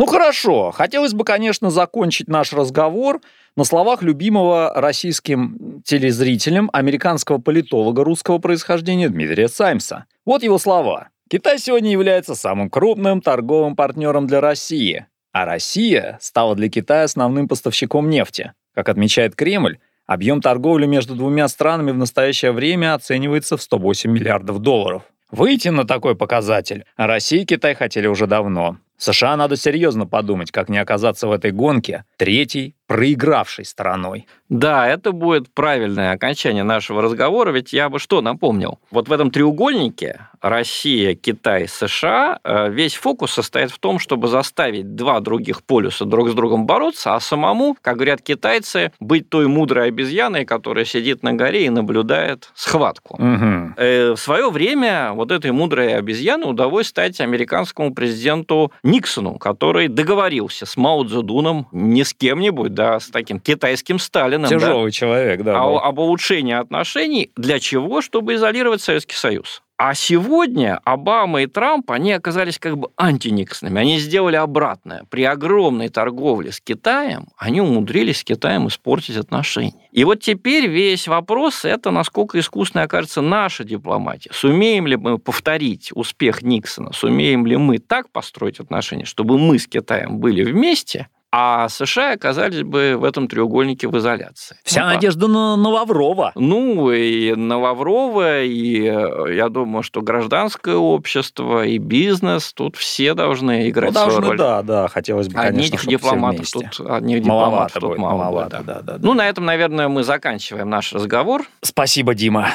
Ну 0.01 0.07
хорошо, 0.07 0.71
хотелось 0.71 1.13
бы, 1.13 1.25
конечно, 1.25 1.69
закончить 1.69 2.27
наш 2.27 2.55
разговор 2.55 3.21
на 3.55 3.65
словах 3.65 4.01
любимого 4.01 4.73
российским 4.75 5.83
телезрителям 5.85 6.71
американского 6.73 7.37
политолога 7.37 8.03
русского 8.03 8.39
происхождения 8.39 9.11
Дмитрия 9.11 9.47
Саймса. 9.47 10.07
Вот 10.25 10.43
его 10.43 10.57
слова. 10.57 11.11
Китай 11.29 11.59
сегодня 11.59 11.93
является 11.93 12.35
самым 12.35 12.71
крупным 12.71 13.21
торговым 13.21 13.77
партнером 13.77 14.27
для 14.27 14.41
России, 14.41 15.05
а 15.33 15.45
Россия 15.45 16.17
стала 16.23 16.55
для 16.57 16.71
Китая 16.71 17.03
основным 17.03 17.47
поставщиком 17.47 18.09
нефти. 18.09 18.55
Как 18.75 18.89
отмечает 18.89 19.37
Кремль, 19.37 19.81
объем 20.07 20.41
торговли 20.41 20.87
между 20.87 21.15
двумя 21.15 21.47
странами 21.47 21.91
в 21.91 21.99
настоящее 21.99 22.53
время 22.53 22.95
оценивается 22.95 23.59
в 23.59 23.61
108 23.61 24.11
миллиардов 24.11 24.61
долларов. 24.61 25.03
Выйти 25.31 25.69
на 25.69 25.87
такой 25.87 26.17
показатель 26.17 26.87
Россия 26.97 27.43
и 27.43 27.45
Китай 27.45 27.75
хотели 27.75 28.07
уже 28.07 28.27
давно. 28.27 28.79
США 29.01 29.37
надо 29.37 29.57
серьезно 29.57 30.07
подумать, 30.07 30.51
как 30.51 30.69
не 30.69 30.79
оказаться 30.79 31.27
в 31.27 31.33
этой 31.33 31.53
гонке 31.53 32.05
третьей 32.17 32.77
проигравшей 32.91 33.65
стороной. 33.65 34.27
Да, 34.49 34.89
это 34.89 35.13
будет 35.13 35.49
правильное 35.55 36.11
окончание 36.11 36.65
нашего 36.65 37.03
разговора, 37.03 37.53
ведь 37.53 37.73
я 37.73 37.89
бы 37.89 38.01
что 38.01 38.21
напомнил? 38.21 38.81
Вот 38.91 39.09
в 39.09 39.13
этом 39.13 39.31
треугольнике 39.31 40.23
Россия, 40.41 41.15
Китай, 41.15 41.69
США 41.69 42.41
э, 42.43 42.69
весь 42.69 42.97
фокус 42.97 43.31
состоит 43.31 43.71
в 43.71 43.79
том, 43.79 44.01
чтобы 44.01 44.27
заставить 44.27 44.97
два 44.97 45.21
других 45.21 45.63
полюса 45.63 46.05
друг 46.05 46.31
с 46.31 46.35
другом 46.35 46.67
бороться, 46.67 47.15
а 47.15 47.21
самому, 47.21 47.77
как 47.81 47.95
говорят 47.95 48.23
китайцы, 48.23 48.91
быть 48.99 49.29
той 49.29 49.47
мудрой 49.47 49.87
обезьяной, 49.87 50.45
которая 50.45 50.85
сидит 50.85 51.23
на 51.23 51.35
горе 51.35 51.67
и 51.67 51.71
наблюдает 51.71 52.51
схватку. 52.57 53.15
Угу. 53.23 53.75
В 53.77 54.17
свое 54.17 54.51
время 54.51 55.13
вот 55.13 55.31
этой 55.31 55.53
мудрой 55.53 55.95
обезьяне 55.95 56.47
удалось 56.47 56.89
стать 56.89 57.21
американскому 57.21 57.95
президенту 57.95 58.73
Никсону, 58.83 59.39
который 59.39 59.87
договорился 59.87 60.67
с 60.67 60.77
Мао 60.77 61.05
Цзэдуном 61.05 61.69
не 61.71 62.03
с 62.03 62.15
кем-нибудь, 62.15 62.80
да, 62.81 62.99
с 62.99 63.09
таким 63.09 63.41
китайским 63.41 63.99
Сталиным. 63.99 64.49
да, 64.49 64.57
Тяжелый 64.59 64.91
человек, 64.91 65.43
да. 65.43 65.61
а- 65.61 65.67
был. 65.67 65.79
об 65.79 65.99
улучшении 65.99 66.55
отношений. 66.55 67.31
Для 67.37 67.61
чего? 67.61 68.01
Чтобы 68.01 68.35
изолировать 68.35 68.81
Советский 68.81 69.17
Союз. 69.17 69.63
А 69.77 69.95
сегодня 69.95 70.79
Обама 70.85 71.43
и 71.43 71.47
Трамп, 71.47 71.91
они 71.91 72.13
оказались 72.13 72.59
как 72.59 72.79
бы 72.79 72.89
антиниксонами. 72.99 73.81
Они 73.81 73.99
сделали 73.99 74.37
обратное. 74.37 75.05
При 75.11 75.25
огромной 75.25 75.89
торговле 75.89 76.53
с 76.53 76.61
Китаем 76.61 77.29
они 77.37 77.61
умудрились 77.61 78.21
с 78.21 78.25
Китаем 78.25 78.69
испортить 78.69 79.17
отношения. 79.17 79.89
И 79.93 80.05
вот 80.05 80.21
теперь 80.21 80.67
весь 80.67 81.09
вопрос– 81.09 81.65
это 81.65 81.91
насколько 81.91 82.39
искусной 82.39 82.85
окажется 82.85 83.21
наша 83.21 83.65
дипломатия. 83.65 84.31
Сумеем 84.33 84.87
ли 84.87 84.97
мы 84.97 85.19
повторить 85.19 85.91
успех 85.95 86.43
Никсона? 86.43 86.93
Сумеем 86.93 87.47
ли 87.47 87.57
мы 87.57 87.79
так 87.79 88.11
построить 88.11 88.61
отношения, 88.61 89.05
чтобы 89.05 89.39
мы 89.39 89.59
с 89.59 89.67
Китаем 89.67 90.19
были 90.19 90.45
вместе, 90.45 91.09
а 91.33 91.69
США 91.69 92.13
оказались 92.15 92.63
бы 92.63 92.97
в 92.97 93.05
этом 93.05 93.29
треугольнике 93.29 93.87
в 93.89 93.97
изоляции. 93.97 94.57
Вся 94.65 94.83
Ну, 94.85 94.95
надежда 94.95 95.29
на, 95.29 95.57
на 95.57 95.69
Лаврова. 95.69 96.33
ну, 96.35 96.91
и 96.91 97.35
на 97.35 97.59
Лаврова, 97.59 98.43
и 98.43 98.83
э, 98.83 99.35
я 99.37 99.49
думаю, 99.49 99.83
что 99.85 100.03
гражданское 100.03 100.75
общество, 100.77 101.65
и 101.65 101.79
бизнес, 101.79 102.53
тут 102.53 102.77
все 102.77 103.15
должны 103.15 103.63
Ну, 103.63 103.69
играть 103.69 103.93
свою 103.93 104.09
должны, 104.11 104.27
роль. 104.29 104.39
да, 104.39 104.63
да, 104.63 104.89
хотелось 104.89 105.29
бы, 105.29 105.35
конечно, 105.35 105.77
Одних 105.77 105.87
дипломатов 105.87 106.51
тут, 106.51 106.65
одних 106.81 107.25
Маловато 107.25 107.25
дипломатов 107.25 107.73
тут 107.75 107.83
будет, 107.91 107.99
мало. 107.99 108.19
маловато, 108.19 108.63
да. 108.65 108.75
да, 108.75 108.81
да, 108.83 108.93
да. 108.99 108.99
Ну, 109.07 109.15
на 109.15 109.29
этом, 109.29 109.45
наверное, 109.45 109.89
мы 109.89 110.03
заканчиваем 110.03 110.69
наш 110.69 110.93
разговор. 110.93 111.45
Спасибо, 111.63 112.15
Дима. 112.15 112.49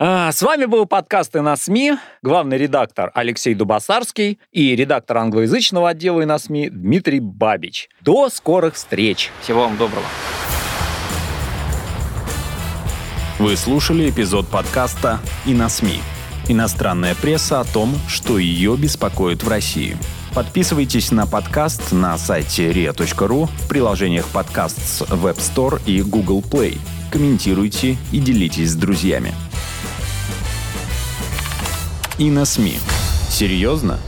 А, 0.00 0.30
С 0.30 0.42
вами 0.42 0.66
был 0.66 0.86
подкаст 0.86 1.34
«И 1.34 1.40
на 1.40 1.56
СМИ», 1.56 1.94
главный 2.22 2.56
редактор 2.56 3.10
Алексей 3.14 3.52
Дубасарский 3.54 4.38
и 4.52 4.76
редактор 4.76 5.16
англоязычного 5.16 5.88
отдела 5.88 6.20
«И 6.20 6.24
на 6.24 6.38
СМИ» 6.38 6.70
Дмитрий 6.70 7.18
Бабич. 7.18 7.88
До 8.00 8.28
скорых 8.28 8.76
встреч! 8.76 9.32
Всего 9.42 9.62
вам 9.62 9.76
доброго. 9.76 10.04
Вы 13.40 13.56
слушали 13.56 14.08
эпизод 14.08 14.46
подкаста 14.46 15.18
«И 15.46 15.52
на 15.52 15.68
СМИ». 15.68 16.00
Иностранная 16.46 17.16
пресса 17.16 17.58
о 17.58 17.64
том, 17.64 17.92
что 18.06 18.38
ее 18.38 18.76
беспокоит 18.76 19.42
в 19.42 19.48
России. 19.48 19.96
Подписывайтесь 20.32 21.10
на 21.10 21.26
подкаст 21.26 21.90
на 21.90 22.16
сайте 22.18 22.70
ria.ru, 22.70 23.46
в 23.46 23.68
приложениях 23.68 24.28
подкаст 24.28 24.78
с 24.78 25.02
Web 25.02 25.38
Store 25.38 25.82
и 25.86 26.02
Google 26.02 26.40
Play. 26.40 26.78
Комментируйте 27.10 27.96
и 28.12 28.20
делитесь 28.20 28.70
с 28.70 28.76
друзьями. 28.76 29.34
И 32.18 32.30
на 32.30 32.44
СМИ. 32.44 32.80
Серьезно? 33.30 34.00